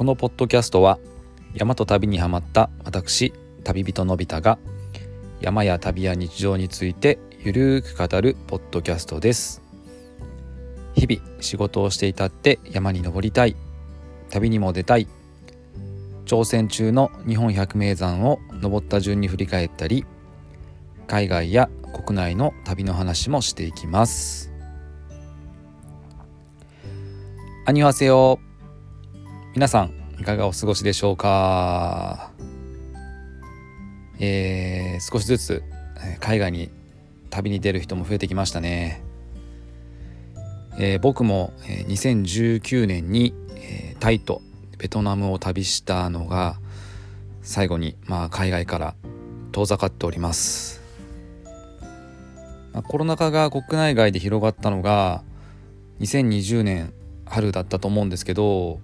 [0.00, 0.98] このポッドキャストは
[1.52, 3.34] 山と旅にはまった私
[3.64, 4.58] 旅人のび太が
[5.42, 9.60] 山や旅や日常についてゆるーく語るポッドキャストです。
[10.94, 13.56] 日々仕事をしていたって山に登りたい。
[14.30, 15.06] 旅にも出たい。
[16.24, 20.06] 挑戦中の日本百名山を登った順に振り返ったり
[21.08, 24.50] 海外や国内の旅の話もしていきます。
[27.66, 28.40] アニュハセヨ
[29.52, 32.30] 皆さんいかがお過ごしでしょうか？
[34.20, 35.64] えー、少しずつ
[36.20, 36.70] 海外に
[37.30, 39.02] 旅に出る人も増えてきましたね、
[40.78, 41.52] えー、僕も
[41.88, 43.34] 2019年に
[43.98, 44.40] タイと
[44.78, 46.60] ベトナムを旅したのが
[47.42, 48.94] 最後にまあ海外から
[49.50, 50.80] 遠ざかっております、
[52.72, 55.24] まあ、コロナ禍が国内外で広がったのが
[55.98, 56.92] 2020年
[57.26, 58.80] 春だったと思うんですけど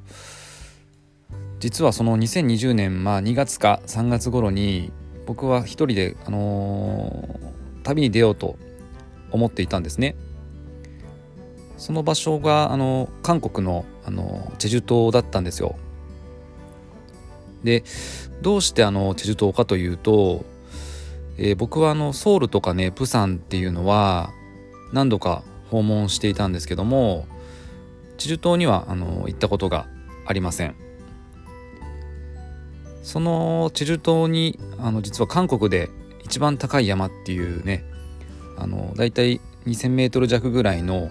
[1.58, 4.92] 実はその2020年、まあ、2月か3月頃に
[5.26, 8.56] 僕は一人で、あのー、旅に出ようと
[9.30, 10.16] 思っていたんですね。
[11.78, 15.76] その場所があの韓国のあのチェジュ島だったんですよ。
[17.64, 17.82] で
[18.40, 20.44] どうしてあのチェジュ島かというと、
[21.38, 24.30] えー、僕はあのソウルとかねプサンっていうのは
[24.92, 27.26] 何度か訪問していたんですけども
[28.18, 29.86] チェジュ島にはあの行ったことが
[30.26, 30.85] ありません。
[33.06, 35.90] そのチェジュ島にあの実は韓国で
[36.24, 37.84] 一番高い山っていうね
[38.58, 41.10] あのだいたい 2,000m 弱ぐらいの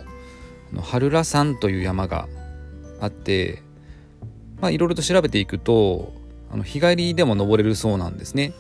[0.82, 2.28] ハルラ山という山が
[3.00, 3.64] あって
[4.60, 6.12] まあいろいろと調べていくと
[6.52, 8.52] あの日帰りでも登れるそうなんですね。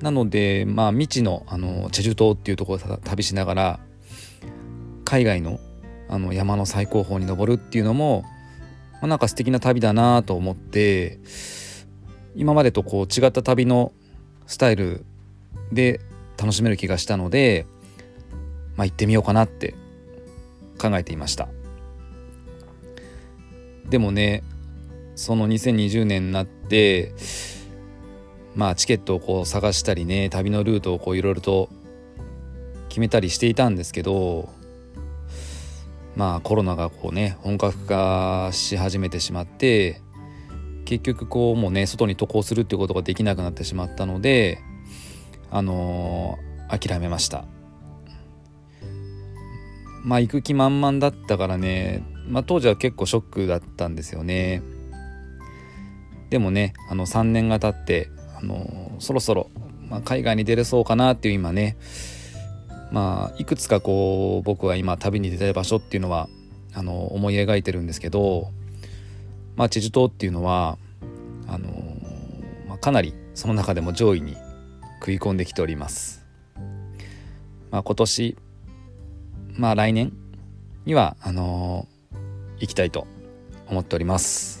[0.00, 3.80] なのでまあ未知のあのチェジュ島っていうところを旅しながら
[5.04, 5.58] 海外の
[6.08, 8.24] あの山の最高峰に登るっていうのも
[9.00, 11.18] まあ、なんか素敵な旅だなと思って
[12.34, 13.92] 今までとこう違った旅の
[14.46, 15.04] スタイル
[15.72, 16.00] で
[16.38, 17.66] 楽しめる気がしたので、
[18.76, 19.74] まあ、行ってみようかなって
[20.78, 21.48] 考えていました。
[23.88, 24.42] でもね
[25.16, 27.12] その2020年になって
[28.54, 31.68] まあチケットをこう探したりね旅のルートをこういろいろと
[32.88, 34.48] 決めたりしていたんですけど
[36.20, 40.02] まあコロナがこうね本格化し始めてしまって
[40.84, 44.58] 結局こうもうね外に渡航するっていうことができなくなってしまったので
[45.50, 47.46] あのー、諦めました。
[50.02, 54.62] まあ行く気満々だったからね、まあ、当時は結構ショックだったんですよね。
[56.28, 59.50] でもねあの3年が経ってあのー、そろそろ、
[59.88, 61.78] まあ、海外に出れそうかなっていう今ね
[62.90, 66.28] まあいくつかこう僕は今旅に出たい場所っていうのは
[66.74, 68.50] あの思い描いてるんですけど、
[69.56, 70.78] まあ、チェジュ島っていうのは
[71.48, 71.68] あの、
[72.68, 74.36] まあ、かなりその中でも上位に
[75.00, 76.24] 食い込んできております。
[77.70, 78.36] まあ、今年
[79.56, 80.12] まあ来年
[80.84, 81.86] にはあの
[82.58, 83.06] 行きたいと
[83.68, 84.59] 思っております。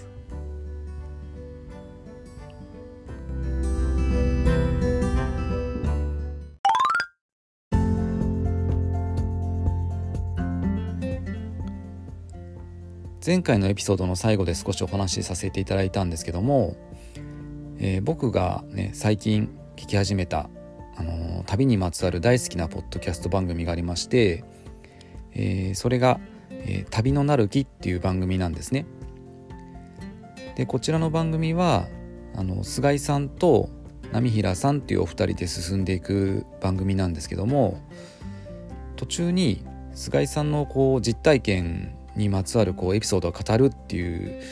[13.30, 16.74] 前回のエピソードの最後で少しお話しさせていただいたんですけども、
[17.78, 20.50] えー、僕がね最近聞き始めた、
[20.96, 24.42] あのー、旅にまつわる大好きなポッドキャスト番組がありまして、
[25.30, 26.18] えー、それが、
[26.50, 28.84] え旅のなる木」っていう番組なんですね。
[30.56, 31.86] でこちらの番組は
[32.34, 33.70] あの菅井さんと
[34.10, 37.80] 波平さんっていうお二人で進んでいく番組なんですけども
[38.96, 39.64] 途中に
[39.94, 44.42] 菅井さんのこう実体験にまつわるこうエピソードを語るっていう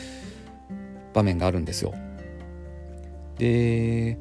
[1.13, 1.95] 場面があるんですよ。
[3.39, 4.19] で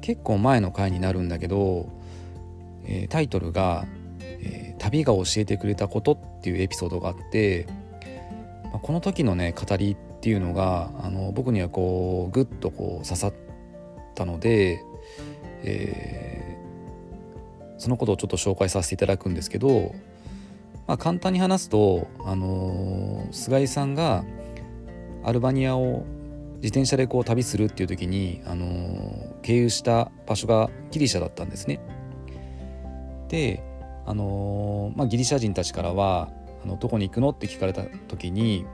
[0.00, 1.88] 結構前の回になるんだけど、
[2.84, 3.86] えー、タイトルが、
[4.20, 7.66] えー「旅が教えてくれたこと」っていうエピソードがあって、
[8.64, 13.34] まあ、この時のね語りっていうのがあの僕にはこうグッとこう刺さっ
[14.14, 14.82] たので、
[15.62, 19.94] えー、そのことをちょっと紹介させていただくんですけど
[20.86, 24.24] まあ、簡単に話すと、あのー、菅井さんが
[25.22, 26.04] アルバニアを
[26.56, 31.80] 自転車でこう旅するっていう時に、あのー、経由した場所がギリシャだったんですね。
[33.28, 33.62] で、
[34.06, 36.28] あのー、まあ、ギリシャ人たちからは
[36.64, 38.66] あの「どこに行くの?」って聞かれた時に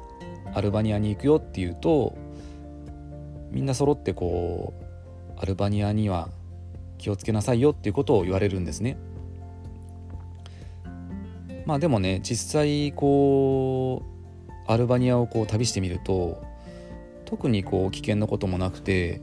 [0.54, 2.14] 「アルバニアに行くよ」って言うと
[3.50, 4.84] みんな揃ってこう
[5.40, 6.28] アルバニアには
[6.98, 8.96] 気をつけなさいよっていうことを言われるんですね。
[11.66, 16.42] まあでもね実際こうアルバニアをこう旅してみると
[17.24, 19.20] 特にこう危険なこともなくて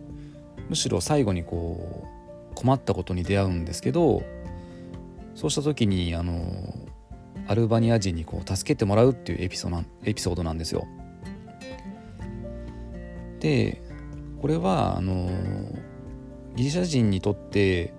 [0.69, 2.07] むしろ最後にこ
[2.51, 4.23] う困ったことに出会うんですけど
[5.35, 6.73] そうした時にあの
[7.47, 9.69] アルバニア人にこう助けてもらうっていうエピソ
[10.03, 10.87] エピソードなんですよ。
[13.39, 13.81] で
[14.41, 15.29] これはあの
[16.55, 17.93] ギリシャ人にとって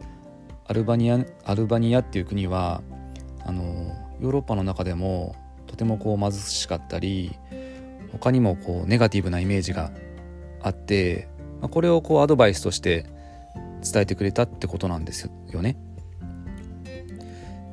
[0.67, 2.83] アルバニアアルバニアっていう国は
[3.44, 5.35] あのヨーロッパの中でも
[5.67, 7.33] とてもこう貧しかったり
[8.13, 9.91] 他にもこうネガティブなイメージが
[10.63, 11.29] あって
[11.61, 13.07] まあこれをこうアドバイスとして
[13.83, 15.77] 伝えてくれたってことなんですよね。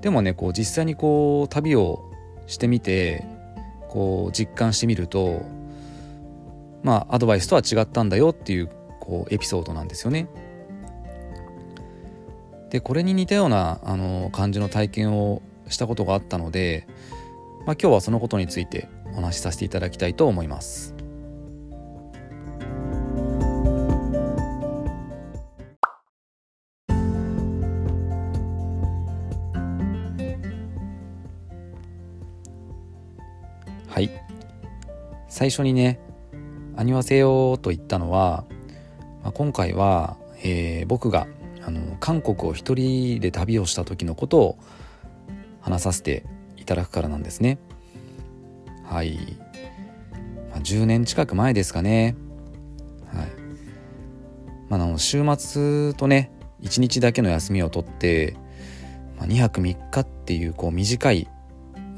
[0.01, 2.09] でもねこう実際にこう旅を
[2.47, 3.25] してみて
[3.89, 5.43] こう実感してみると
[6.81, 10.27] まあアドバイスとは違ったんだよっていうこうエピソードなんですよね。
[12.71, 16.87] でこれに似たようなあの感じの体験をしたことがあったので、
[17.65, 20.95] まあ、今日はそのことについてお話しさせていただきたいと思います。
[33.89, 34.09] はい
[35.27, 35.99] 最初にね
[36.77, 38.45] 「アニワセヨ」と言ったのは、
[39.23, 41.27] まあ、今回は、えー、僕が
[41.65, 44.57] あの韓国を一人で旅をした時のことを
[45.69, 46.25] 話させて
[46.57, 47.57] いただくからなんですね。
[48.83, 49.17] はい、
[50.51, 52.15] まあ、10年近く前ですかね。
[53.13, 53.27] はい。
[54.69, 56.31] まあ、の週末とね
[56.61, 58.35] 1日だけの休みを取って、
[59.17, 61.27] まあ、2泊3日っていうこう短い、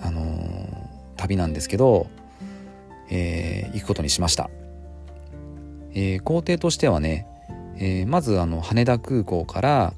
[0.01, 0.69] あのー、
[1.17, 2.07] 旅なんですけど、
[3.09, 4.49] えー、行くことにしました、
[5.93, 7.27] えー、工程としてはね
[7.81, 9.93] えー、まずあの羽田空港から、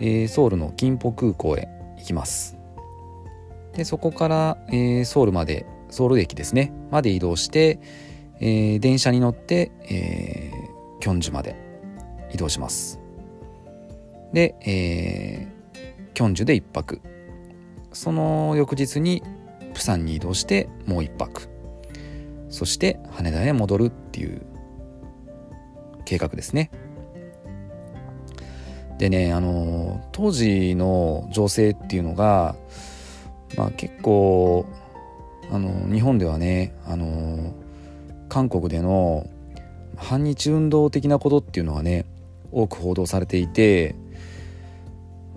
[0.00, 1.68] えー、ソウルの金浦空港へ
[1.98, 2.57] 行きます。
[3.78, 6.72] でそこから、えー、ソウルまでソウル駅ですね。
[6.90, 7.78] まで移動して、
[8.40, 11.54] えー、電車に乗って、えー、キョンジュまで
[12.34, 12.98] 移動します。
[14.32, 17.00] で、えー、キョンジュで1泊。
[17.92, 19.22] その翌日に
[19.74, 21.48] プサンに移動してもう1泊。
[22.48, 24.42] そして羽田へ戻るっていう
[26.04, 26.72] 計画ですね。
[28.98, 32.56] でねあの当時の情勢っていうのが、
[33.56, 34.66] まあ、結構
[35.50, 37.54] あの日本ではねあの
[38.28, 39.28] 韓国での
[39.96, 42.04] 反日運動的なことっていうのはね
[42.52, 43.94] 多く報道されていて、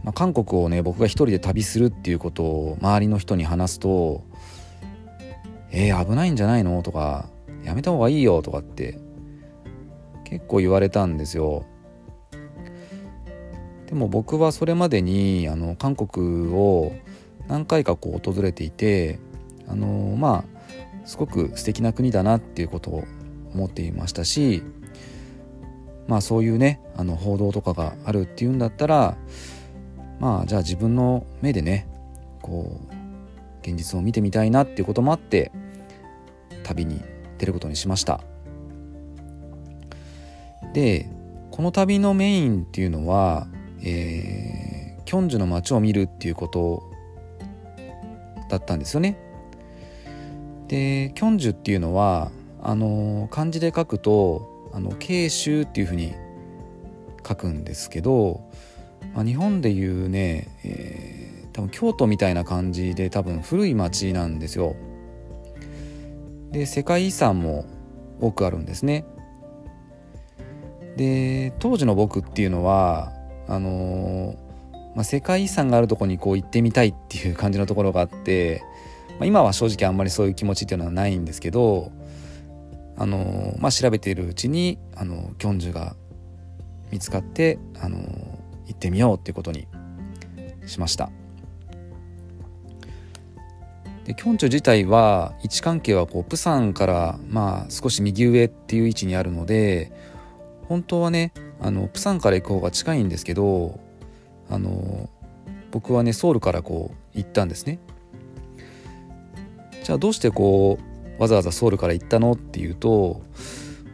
[0.04, 4.24] まあ、韓国をね僕が一人で旅するっていうことを周りの人に話すと
[5.72, 7.30] 「えー、危ないんじゃないの?」とか
[7.64, 9.00] 「やめた方がいいよ」とかって
[10.26, 11.66] 結構言われたんですよ。
[13.88, 16.94] でも僕はそれまでにあの韓国を
[17.52, 19.20] 何回かこう訪れていて
[19.68, 20.46] あのま
[21.04, 23.04] あすごく素敵な国だなっていうことを
[23.54, 24.64] 思っていましたし
[26.08, 29.18] まあそういうねあの報道とかがあるっていうんだったら
[30.22, 31.90] まあじゃあ自分の目でね
[32.42, 35.52] こう現実を見てみたいなっていうこともあって
[36.64, 37.02] 旅に
[37.38, 38.22] 出ることにしました。
[40.74, 41.10] で
[41.52, 43.48] この旅のメインっていうのは
[43.84, 46.91] えー、キョンジュの街を見るっていうこと
[48.52, 49.18] だったんですよね。
[50.68, 52.32] でキョンジュっていうのは
[52.62, 56.14] あの漢字で書くとあの慶州っていうふうに
[57.28, 58.42] 書くんですけど、
[59.14, 64.76] まあ、日本でいうね、えー、多分京都みたいな感じで多分古い町なんですよ。
[66.52, 67.66] で世界遺産も
[68.20, 69.06] 多くあるんですね。
[70.98, 73.12] で当時の僕っていうのは
[73.48, 74.36] あの
[74.96, 78.62] まあ、世界遺産があるとこにこう行ってみたいっていう感じのところがあって、
[79.12, 81.92] まあ、今は正直あんまりそういう気持ちっていうのはないんですけど、
[82.98, 85.96] あのまあ、調べているうちにあのキョンジュが
[86.92, 87.98] 見つかって、あの
[88.68, 89.68] 行ってみようっていうことに
[90.66, 91.10] しました。
[94.06, 99.92] でキョンチュ自体は位置関係はこうプサンからまあ少し右上っていう位置にあるので
[100.68, 103.80] 本当はねあのプサンから行く方が近いんですけど
[104.52, 105.10] あの
[105.72, 107.80] 僕はねソウルからこう行ったんですね。
[109.84, 110.78] じゃあどうしてこ
[111.18, 113.22] うわざわざソウルから行ったのっていうと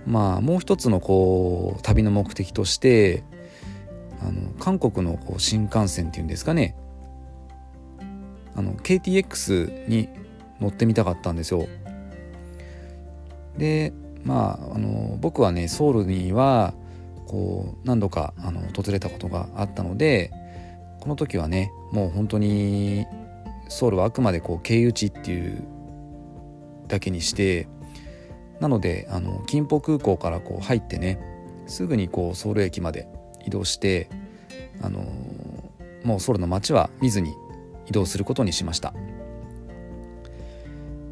[0.06, 3.24] まあもう一つのこう旅の目的として
[4.22, 6.76] あの韓国のこう新幹線っていうんですかね。
[8.56, 10.10] あの KTX に
[10.60, 11.68] 乗ってみたかったんですよ。
[13.58, 16.74] でまああの僕はねソウルには
[17.28, 20.32] こう何度かあの訪れたことがあったので
[21.08, 23.06] この時はねもう本当に
[23.70, 25.66] ソウルはあくまでこう経由地っていう
[26.90, 27.70] だけにして
[28.60, 31.18] なのであの金浦空港からこう入ってね
[31.66, 33.08] すぐにこうソウル駅まで
[33.46, 34.10] 移動して
[34.82, 35.06] あの
[36.04, 37.34] もうソウルの街は見ずに
[37.86, 38.94] 移動することにしました。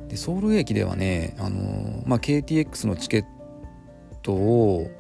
[0.09, 3.25] でソウル駅ではねあの、まあ、KTX のチケッ
[4.23, 4.91] トを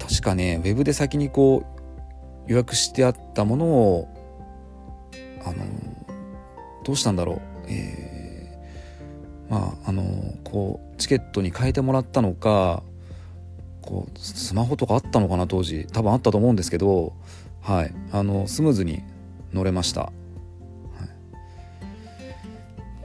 [0.00, 1.73] 確かねウェブで先にこう
[2.46, 4.08] 予約してあったものを
[5.44, 5.64] あの
[6.84, 10.02] どうしたんだろう、えー、まああの
[10.44, 12.82] こうチケットに変えてもらったのか
[13.82, 15.86] こうスマホとかあったのかな当時。
[15.92, 17.14] 多分あったと思うんですけど
[17.60, 17.94] はい。
[18.12, 19.02] あのスムーズに
[19.52, 20.10] 乗れました、は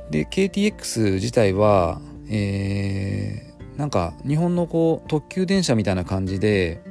[0.10, 6.82] い、で KTX 自体はえー、なんか日本のこう特急電車みたいな感じで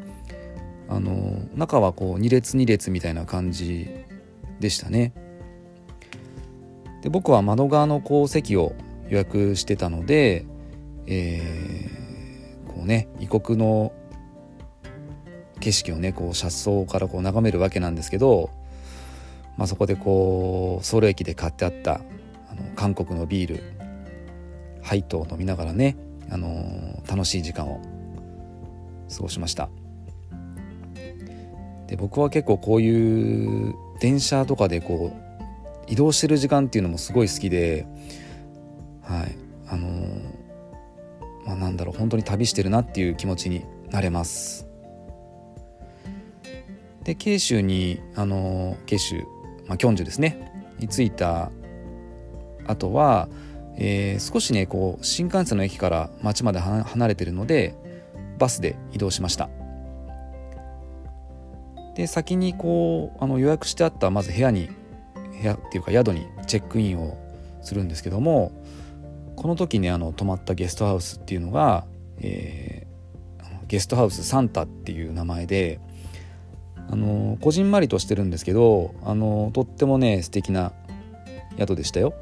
[0.88, 3.88] あの中はこう2列2列みたいな感じ
[4.60, 5.12] でしたね。
[7.02, 8.74] で僕は窓側のこう席を
[9.08, 10.44] 予約してたので、
[11.06, 13.92] えー、こうね異国の
[15.60, 18.50] 景色をねこう車窓からこう眺めるわけなんですけど、
[19.56, 22.00] まあ、そこでこうソウル駅で買ってあった
[22.50, 23.78] あの韓国のビール
[24.88, 25.98] ハイトを飲みながらね、
[26.30, 27.82] あの、楽しい時間を
[29.14, 29.68] 過ごしました。
[31.88, 37.86] で僕は結構こういう電車とかでこう移動してる時間っていうのもすごい好きで
[39.02, 39.48] はい。
[39.70, 40.22] あのー、
[41.46, 44.66] まあ、なんだろう本当に旅してるなっていう気持ちになれます。
[47.04, 49.16] で慶州にあのー、慶州、
[49.66, 50.52] まあ、キョンジュですね。
[50.78, 51.50] に着いた
[52.66, 53.28] 後は、
[53.76, 57.74] えー、少しねこう新幹線の駅から町まで離れてるので
[58.38, 59.48] バスで移動しました。
[61.98, 64.70] で先にこうあの予約してあったまず部屋に
[65.42, 67.18] 部屋っていうか宿にチェックインを
[67.60, 68.52] するんですけども
[69.34, 71.86] この時にあの泊まったゲストハウスっていうのが、
[72.18, 75.80] えー、ゲストハウスサンタっていう名前で
[76.88, 80.72] あのこじんまりとしてるんですけどあのとってもね素敵な
[81.58, 82.14] 宿でしたよ。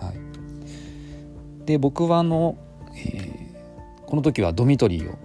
[0.00, 2.58] はい、で僕はあの、
[2.96, 5.16] えー、この時はドミトリーを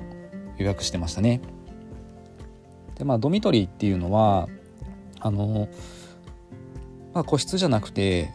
[0.59, 1.41] 予約してましたね。
[2.95, 4.47] でまあドミトリーっていうのは
[5.19, 5.69] あの
[7.13, 8.31] まあ、個室じゃなくて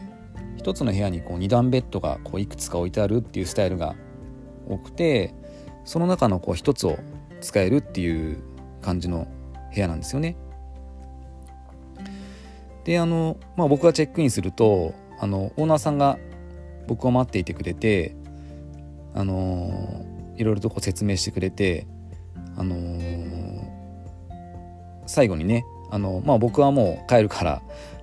[0.57, 3.95] 一つの部屋にこう2段ベッドがこういくつか置いてあるっていうスタイルが
[4.67, 5.33] 多くて
[5.85, 6.97] その中のこう一つを
[7.41, 8.41] 使えるっていう
[8.81, 9.27] 感じの
[9.73, 10.35] 部屋なんですよね。
[12.85, 16.17] であの、まあ、僕がチェックインするとあのオーナーさんが
[16.87, 18.15] 僕を待っていてくれて
[19.13, 20.05] あの
[20.37, 21.85] いろいろとこう説明してくれて
[22.57, 22.75] あの
[25.09, 27.61] 最後にねあの、まあ、僕はもう帰るから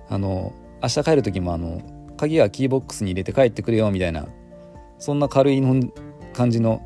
[0.09, 1.81] あの明日帰る時もあの
[2.17, 4.27] 鍵はキーボックスに入れて帰ってくれよみたいな
[4.99, 5.89] そんな軽いの
[6.33, 6.81] 感じの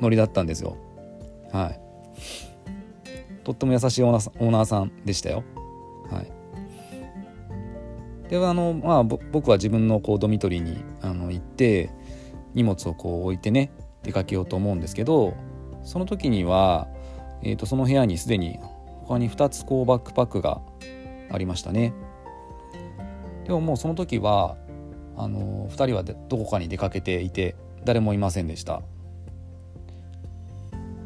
[0.00, 0.76] ノリだったんですよ。
[1.52, 1.80] はい。
[3.44, 5.42] とっても優しいオーナーオーナーさんでしたよ。
[6.10, 6.30] はい。
[8.28, 11.90] であのまあ僕は自分のこうドミトリーにあの行って
[12.54, 15.34] 荷物をこう置いてね出かけようと思うんですけど
[15.82, 16.88] その時には、
[17.42, 18.58] えー、とその部屋にすでに
[19.06, 20.60] 他に2つこうバックパックが
[21.30, 21.94] ありましたね。
[23.44, 24.56] でももうその時は
[25.16, 28.82] あの2人はどこかに出かけていて誰もいませんでした。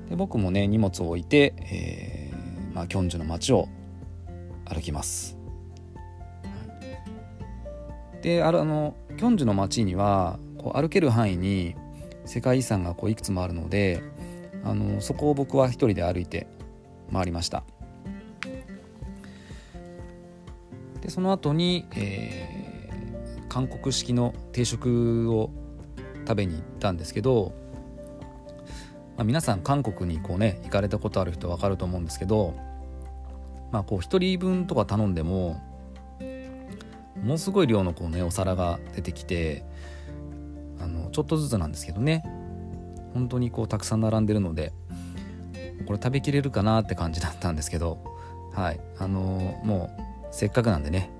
[0.08, 3.68] で僕もね荷物を置いて、えーまあ、キョンジュの街を
[4.64, 5.36] 歩きます、
[8.22, 11.76] であのキョンジュの街にはこう歩ける範囲に
[12.24, 14.02] 世界遺産がこういくつもあるので
[14.64, 16.48] あのそこを僕は一人で歩いて
[17.12, 17.64] 回りました。
[21.10, 25.50] でその後に、えー、韓国式の定食を
[26.20, 27.52] 食べに行ったんですけど、
[29.16, 32.54] まあ、皆さん韓国にこうね行かれたことある人分かると思うんですけど、
[33.72, 35.60] まあ、こう1人分とか頼んでも
[37.16, 39.64] ものすごい量のこう、ね、お皿が出てきて
[40.78, 42.22] あのちょっとずつなんですけどね。
[43.14, 44.72] 本当にこうたくさん並んでるので
[45.84, 47.98] これ食べきれるかなって感じだったんですけど
[48.54, 48.80] はい。
[49.00, 51.10] あのもうせっかくなんでね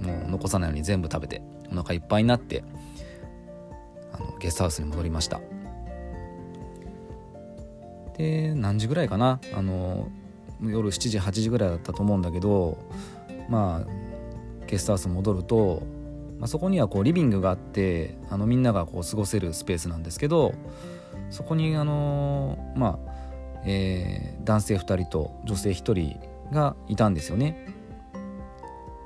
[0.00, 2.64] もう残さないように全部食べてお腹いっぱいになって
[4.12, 5.40] あのゲストハウスに戻りました
[8.16, 9.40] で何時ぐらいかな？
[9.54, 10.08] あの
[10.62, 12.76] 夜7時8時ぐらいだったと思うんだけど
[13.48, 15.82] まあゲストハウス戻ると、
[16.38, 20.54] まあ、そこにはこうリビングがあってあのみんながこう過ごせるスペースなんですけど
[21.30, 23.12] そこにあのまあ、
[23.64, 26.20] えー、男性2人と女性1人
[26.52, 27.69] がいたんですよね。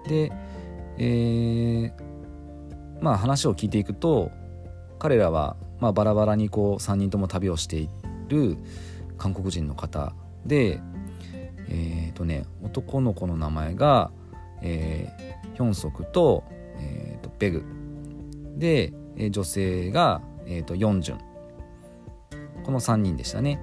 [0.08, 0.32] で、
[0.98, 1.92] えー、
[3.00, 4.30] まあ話を聞いていくと
[4.98, 7.90] 彼らはまあ、バラバラにこう3人とも旅をしてい
[8.28, 8.56] る
[9.18, 10.14] 韓国人の方
[10.46, 10.80] で
[11.68, 14.10] えっ、ー、とね男の子の名前が、
[14.62, 16.44] えー、ヒョンソクと,、
[16.78, 17.64] えーと、ベグ。
[18.56, 18.94] で
[19.30, 21.18] 女性が、えーと、ヨンジュン。
[22.64, 23.60] この3人でしたね。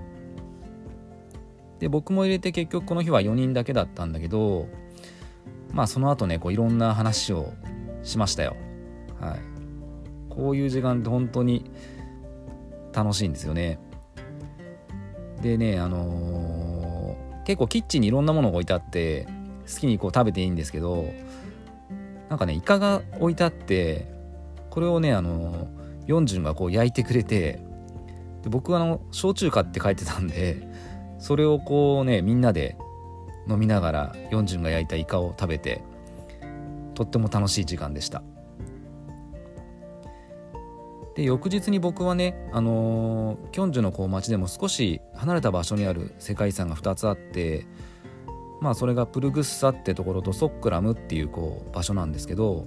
[1.80, 4.68] で僕も入れて結局この日は4人だけだったんだけど
[5.74, 7.54] まあその後ねこういろんな話を
[8.04, 8.56] しましたよ。
[9.20, 9.40] はい。
[10.30, 11.70] こういう時間って本当に
[12.94, 13.80] 楽しいんですよね。
[15.42, 19.28] でねあのー、結構キッチンにいろんなものが置いてあって
[19.72, 21.06] 好きにこう食べていいんですけど
[22.30, 24.08] なんかねイカが置いてあって
[24.70, 25.68] これをねあの
[26.08, 27.60] ヨンジュンがこう焼いてくれて
[28.44, 30.68] で僕はあの焼酎買って帰ってたんで
[31.20, 32.78] それをこうねみんなで
[33.48, 35.84] 飲みながらヨンジュンが焼いたイカを食べて
[36.94, 38.24] とっても楽しい時間でした
[41.16, 47.66] で翌日に僕はね、あのー、キョンジュのこう町でも少し離れた場所にある世界遺産が2つあって
[48.62, 52.66] まあそれがプルグッサってところとソックラムっていうこう場所なんですけど、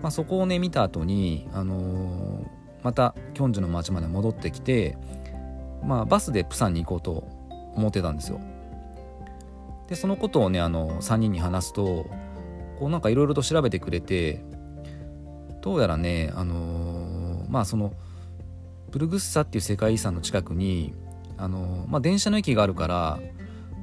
[0.00, 2.46] まあ、そこをね見た後に、あのー、
[2.82, 4.96] またキョンジュの町まで戻ってきて、
[5.84, 7.28] まあ、バスでプサンに行こうと
[7.74, 8.40] 思ってたんですよ。
[9.92, 12.06] でそのことをねあの3人に話すと
[12.78, 14.42] こうなんかいろいろと調べてくれて
[15.60, 17.92] どうやらねあの、まあその
[18.90, 20.94] ブルグッサっていう世界遺産の近くに
[21.36, 23.20] あの、まあ、電車の駅があるから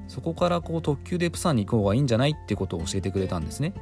[0.07, 3.75] そこからこう特急でプサンに行こうがいいんじゃないってことを教えてくれたんですね。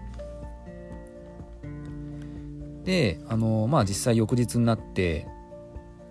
[2.83, 5.27] であの、まあ実際翌日になって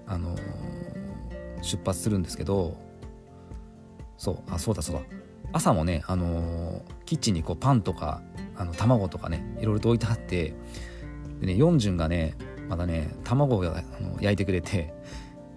[0.06, 0.34] あの
[1.60, 2.74] 出発するんですけど
[4.16, 5.15] そうあそうだそうだ
[5.56, 8.20] 朝もね、あのキッチンにこうパンとか
[8.56, 10.54] あの卵とかねいろいろと置いてあって
[11.40, 12.36] でねヨンジュンがね
[12.68, 14.92] まだね卵をあの焼いてくれて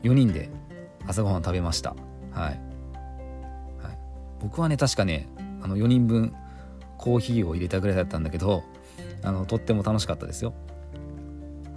[0.04, 0.50] 4人で
[1.06, 1.90] 朝ごはん食べました。
[1.90, 1.96] は
[2.36, 3.98] い、はい、
[4.42, 5.28] 僕はね確かね
[5.62, 6.34] あの4人分
[6.98, 8.64] コーヒーを入れたぐらいだったんだけど
[9.22, 10.54] あのとっても楽しかったですよ。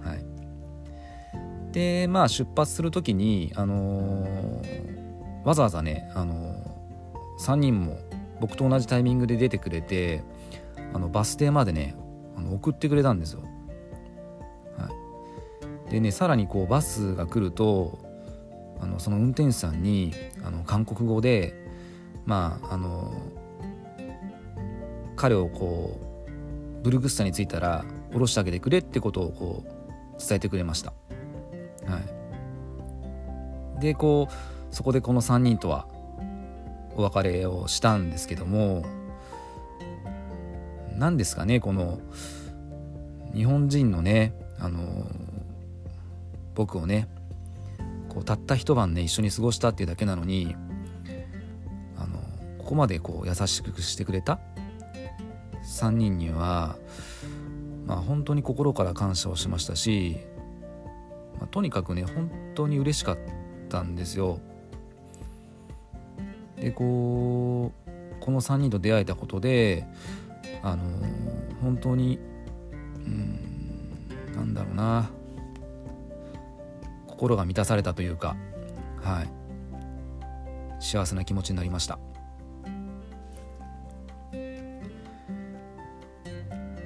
[0.01, 0.25] はい。
[1.73, 7.97] でまあ出発する時にあのー、わざわざね、あのー、3人も
[8.43, 10.21] 僕と同じタイミングで出てくれて
[10.93, 11.95] あのバス停までね
[12.35, 13.41] あの送ってくれたんですよ。
[14.77, 14.89] は
[15.87, 17.99] い、でねさらにこうバスが来ると
[18.81, 21.53] あのその運転手さんにあの韓国語で
[22.25, 23.13] まああの
[25.15, 30.91] 彼をこうブルグッサに着いたら降ろしてあげてくれってことをこう伝えてくれました。
[31.85, 32.01] は
[33.77, 35.87] い、でこうそこでこの3人とは
[36.95, 38.85] お別れをしたんですけども
[40.95, 41.99] 何ですかねこの
[43.33, 45.07] 日本人のねあの
[46.55, 47.07] 僕をね
[48.09, 50.55] こうたった一晩ね一緒に過ごしたっていうだけなのに
[51.97, 52.19] あの
[52.59, 54.39] ここまでこう優しくしてくれた
[55.63, 56.77] 3人には、
[57.87, 60.17] まあ、本当に心から感謝をしましたし、
[61.39, 63.17] まあ、とにかくね本当に嬉しかっ
[63.69, 64.39] たんですよ。
[66.63, 69.85] でこうこの3人と出会えたことで
[70.61, 70.83] あの
[71.61, 72.19] 本当に
[73.05, 75.09] うんなんだろうな。
[77.07, 78.35] 心が満たされたというか
[79.01, 79.29] はい。
[80.79, 81.99] 幸せな気持ちになりました。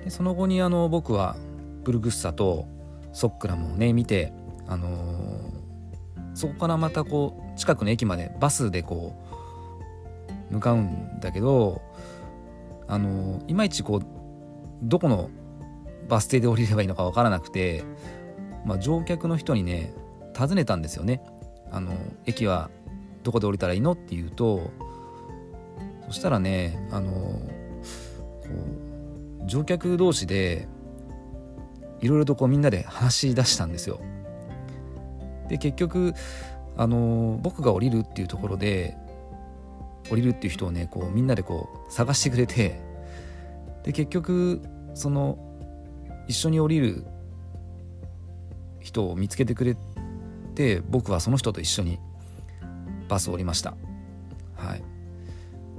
[0.03, 1.35] でその後にあの僕は
[1.83, 2.67] ブルグッサと
[3.13, 4.33] ソックラムをね見て
[4.67, 9.26] あのー、そこからまたこう近くの駅までバスでこう
[10.49, 11.81] 向かうんだけど
[12.87, 14.05] あのいまいちこう
[14.81, 15.29] どこの
[16.07, 17.83] バス停で降りればいいのか分からなくて、
[18.65, 19.93] まあ、乗客の人にね
[20.33, 21.21] 尋ねたんですよね。
[21.71, 21.93] あの
[22.25, 22.69] 駅は
[23.23, 24.71] どこで降りたらいいのって言うと
[26.05, 27.41] そしたらねあのこ
[29.43, 30.67] う乗客同士で
[31.99, 33.99] いろいろとこうみんなで話し出したんですよ。
[35.49, 36.13] で結局
[36.77, 38.95] あの僕が降りるっていうところで
[40.09, 42.79] 降りるっていう人をねこうみんなでこう探してくれて
[43.83, 44.61] で結局
[44.93, 45.37] その
[46.27, 47.05] 一緒に降りる
[48.79, 49.77] 人を見つけてくれ
[50.55, 51.99] て僕はその人と一緒に
[53.07, 53.75] バスを降りました。
[54.55, 54.83] はい、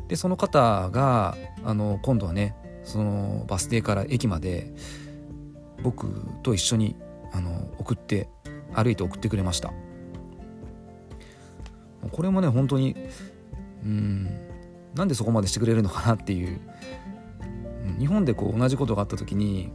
[0.08, 4.72] でその方があの今度はねそのバス停から駅まで
[5.82, 6.96] 僕と一緒に
[7.32, 8.28] あの送って
[8.74, 9.72] 歩いて送ってくれました
[12.10, 12.96] これもね本当に
[13.84, 14.28] うん。
[14.94, 16.60] なんでそこまでしてくれるのかなっていう。
[17.98, 19.72] 日本でこう同じことがあった時に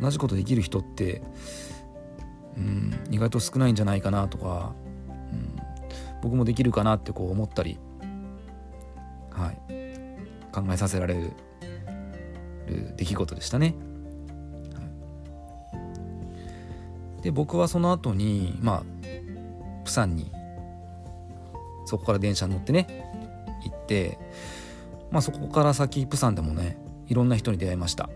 [0.00, 1.20] 同じことできる人って
[2.56, 4.74] うん、意外と少ないんじゃないかなとか、
[5.08, 5.56] うん、
[6.22, 7.78] 僕もできるかなってこう思ったり、
[9.30, 9.56] はい、
[10.52, 11.32] 考えさせられる
[12.96, 13.74] 出来事でしたね。
[17.22, 18.82] で僕はその後にまあ
[19.84, 20.30] プサンに
[21.86, 22.86] そこから電車に乗ってね
[23.64, 24.18] 行って
[25.10, 28.10] まあそこから先プサンでもねいろんな人に出会いました。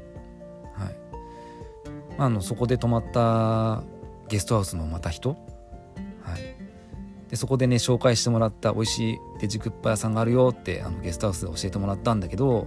[0.75, 0.97] はい
[2.19, 3.83] まあ、あのそこで泊まった
[4.29, 5.37] ゲストハウスのまた人、は
[6.37, 6.57] い、
[7.29, 12.67] でそこでね紹介してもらった美味しいデジクッパ屋さんがあるよってあのゲストハウスで教えてもらったんだけど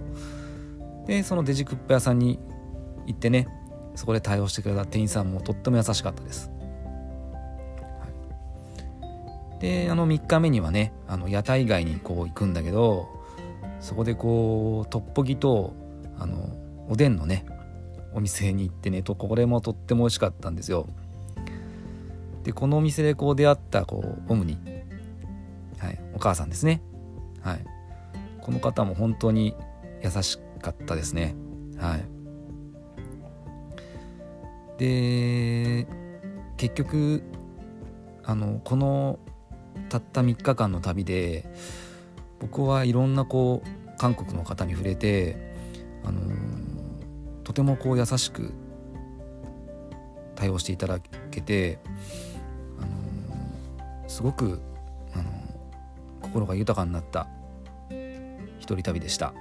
[1.06, 2.38] でそのデジクッパ屋さんに
[3.06, 3.48] 行ってね
[3.94, 6.50] そこで対応してくれた店員さんもとっても優しかったです。
[9.64, 13.08] であの3日目にはねあの屋台街にこう行くんだけど
[13.80, 15.74] そこでこうトッポギと
[16.18, 16.54] あの
[16.90, 17.46] おでんのね
[18.12, 20.86] お店に行ってねとこれもとっても美味しかったんですよ。
[22.42, 24.58] でこのお店でこう出会ったこうオムニ、
[25.78, 26.82] はい、お母さんですね、
[27.40, 27.64] はい、
[28.42, 29.56] この方も本当に
[30.02, 31.34] 優しかったですね。
[31.78, 32.04] はい。
[34.76, 35.86] で
[36.58, 37.22] 結局
[38.24, 39.18] あのこの
[39.88, 41.44] たった3日間の旅で
[42.40, 45.54] 僕はいろんなこう韓国の方に触れて
[46.04, 46.20] あの
[47.44, 48.52] とてもこう優しく
[50.34, 50.98] 対応していただ
[51.30, 51.78] けて
[54.08, 54.60] すごく
[55.14, 55.24] あの
[56.22, 57.28] 心が豊かになった
[58.58, 59.34] 一人旅でした。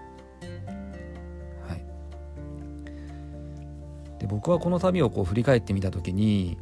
[4.24, 6.58] で僕はこの旅をこう振り返ってみた時に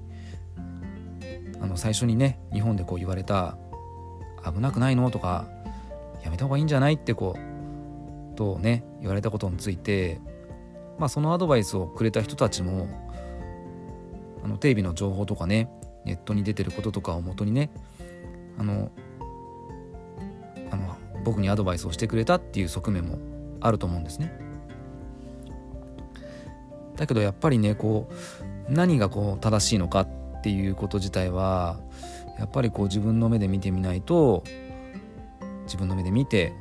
[1.72, 3.58] の最初にね日本でこう言われた
[4.46, 5.48] 「危なくないの?」とか
[6.24, 10.20] 「やめた方がいいんじゃない?」ってこうとね言われたことについて、
[11.00, 12.88] まあ、そのアドバイスをくれた人たちも
[14.44, 15.70] あのテレビの情報とかね
[16.06, 17.70] ネットに出てることとかをもとにね
[18.58, 18.90] あの
[20.72, 23.18] あの僕にアドバイスをしてくれたっていう側面も
[23.60, 24.32] あると思うんですね。
[26.96, 30.08] だけどやっぱりねこう何がこう正しいのかっ
[30.41, 31.80] ていうこと自体は
[32.39, 34.43] やっぱりこう自分の目で見てみないと
[35.65, 36.54] 自分の目で見て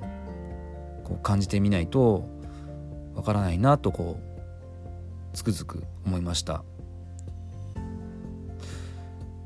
[1.05, 2.29] こう感じてみないと
[3.15, 6.65] わからないなとこうつくづく思いました。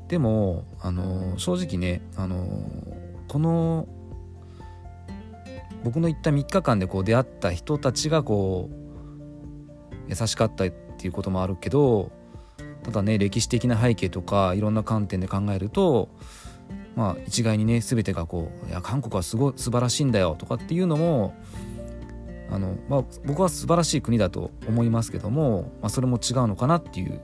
[0.07, 2.67] でもあの正直ねあの
[3.27, 3.87] この
[5.83, 8.75] 僕の行った3日間でこう出会った人たちがこう
[10.07, 12.11] 優しかったっていうこともあるけど
[12.85, 16.09] ただね歴史的な背景とかいろんな観点で考えると
[16.95, 21.33] まあ一概にね全てがこう「いや韓国はすごい素晴らしいんだよ」とかっていうのも
[22.51, 27.19] あの、まあ、僕は素晴らしい国だと思いますけども、まあ、それも違うのかなっていう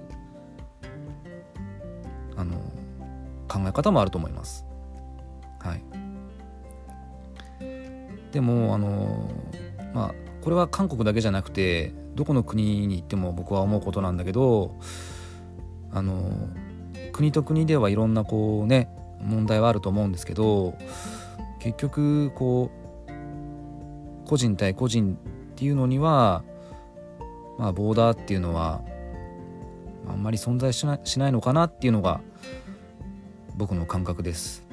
[2.35, 2.57] あの
[3.47, 4.65] 考え方もあると思います。
[5.59, 5.83] はい、
[8.31, 9.29] でもあの
[9.93, 14.75] まあこれは韓国だけじゃなくてどこの国に行っても僕は思うことなんだけど
[15.93, 16.31] あの
[17.11, 20.77] 国と国ではいろんなこうね問題はあると思うんですけど
[21.59, 22.71] 結局こ
[24.25, 26.43] う個人対個人っていうのには
[27.57, 28.81] まあボーダーっていうのは
[30.07, 32.21] あんまり存在しないしないのかなっていうのが
[33.55, 34.65] 僕の感覚です。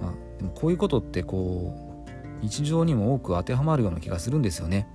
[0.00, 2.02] まあ、でもこういうことってこう
[2.42, 4.86] 日常にも多く当てはまるような気がするんですよね。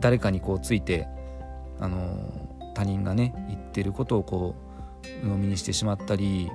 [0.00, 1.08] 誰かにこうついて
[1.80, 4.54] あの他人がね言ってることをこ
[5.02, 6.50] う鵜呑みにしてしまったり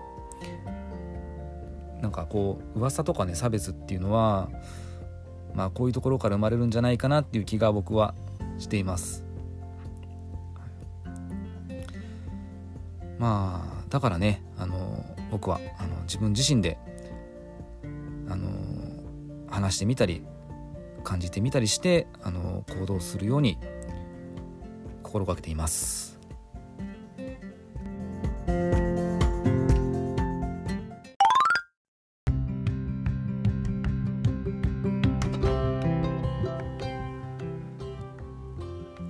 [2.01, 4.49] なんかこう噂とかね差別っていうのは
[5.53, 8.15] まあこういうところから生まれるんじゃないかなっていう気が僕は
[8.57, 9.23] しています。
[13.19, 16.79] まあだからねあの僕はあの自分自身で
[18.27, 18.49] あの
[19.47, 20.23] 話してみたり
[21.01, 23.57] 感じてみたりしてあの行動するように
[25.03, 26.19] 心がけています。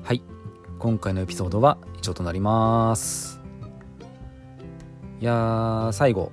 [0.03, 0.23] はい
[0.79, 3.39] 今回のエピソードは以上となります。
[5.19, 6.31] いや最後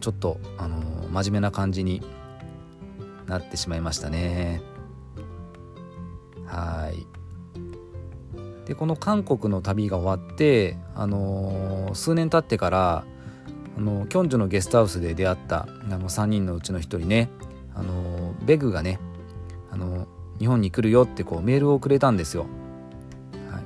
[0.00, 2.02] ちょっとあのー、真面目な感じに
[3.26, 4.62] なってしまいましたね
[6.56, 7.06] はい。
[8.66, 13.04] でこの韓国の旅が終わってあのー、数年経ってから
[13.76, 17.28] あのキョンジュのゲストハウスで出会ったあの3人のうちの1人ね
[17.74, 18.98] あのベグがね
[19.70, 22.46] あの日本に来るよってこうメールをくれたんですよ。
[23.50, 23.64] はい、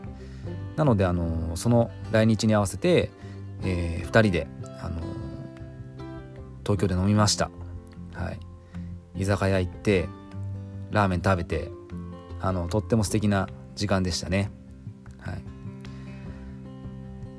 [0.76, 3.10] なのであのその来日に合わせて、
[3.62, 4.48] えー、2人で
[4.82, 5.00] あの
[6.64, 7.50] 東京で飲みました。
[8.14, 8.40] はい。
[9.16, 10.08] 居酒屋行って
[10.90, 11.70] ラーメン食べて
[12.40, 14.50] あのとっても素敵な時間でしたね。
[15.18, 15.42] はい。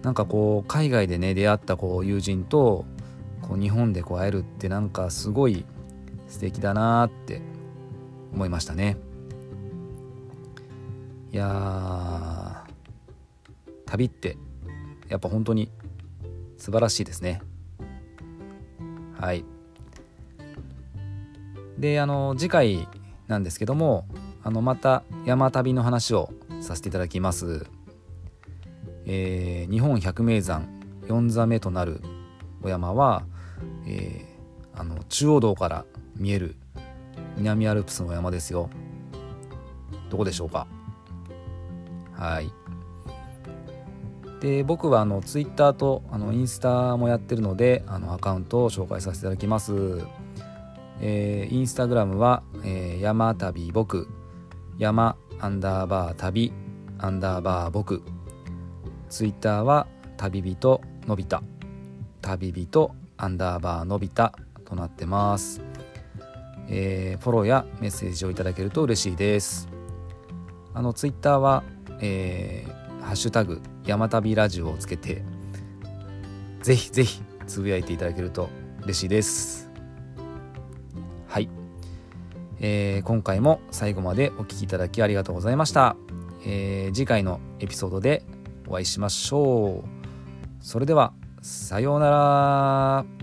[0.03, 2.85] なんかこう海外でね出会ったこう友人と
[3.41, 5.65] こう日本でこう会えるってなんかすごい
[6.27, 7.41] 素敵だなって
[8.33, 8.97] 思いましたね。
[11.31, 12.65] いや
[13.85, 14.37] 旅って
[15.07, 15.71] やっぱ本当に
[16.57, 17.41] 素晴らしいですね。
[19.19, 19.45] はい。
[21.77, 22.87] であの次回
[23.27, 24.05] なんですけども
[24.43, 27.65] あのまた山旅の話をさせていただきます、
[29.05, 30.67] えー、日本百名山
[31.07, 32.01] 4座目となる
[32.63, 33.23] お山は、
[33.85, 36.55] えー、あの中央道から見える
[37.37, 38.69] 南アルプスの山ですよ。
[40.09, 40.67] どこでしょうか？
[42.13, 42.51] はい。
[44.41, 49.73] で僕はあのツイッターとあのインスタもやってるのであのアカウントを紹介させていただきます、
[50.99, 54.07] えー、インスタグラムは、えー、山旅僕。
[54.81, 56.51] 山アンダーバー旅
[56.97, 58.01] アンダーバー僕。
[59.09, 59.85] ツイッターは
[60.17, 61.43] 旅人のびた
[62.23, 64.33] 旅人アンダーバーのびた
[64.65, 65.61] となってます、
[66.67, 69.69] えー、フォローやメッセージをいただけると嬉しいです。
[70.73, 71.63] あのツイッターは、
[71.99, 75.21] えー、ハッシュタグ山旅ラジオをつけて
[76.63, 78.49] ぜひぜひつぶやいていただけると
[78.81, 79.70] 嬉しいです。
[82.61, 85.97] えー、今回も最後までお聴きいただきありがとうございました、
[86.45, 88.23] えー、次回のエピソードで
[88.67, 90.63] お会いしましょう。
[90.63, 92.09] それではさような
[93.05, 93.20] ら。